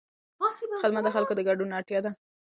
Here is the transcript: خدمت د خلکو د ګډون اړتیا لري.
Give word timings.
خدمت 0.81 1.03
د 1.05 1.09
خلکو 1.15 1.33
د 1.35 1.39
ګډون 1.47 1.69
اړتیا 1.77 1.99
لري. 2.05 2.17